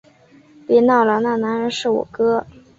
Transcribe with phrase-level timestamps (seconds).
[0.65, 2.47] 别闹了，那个男人是我哥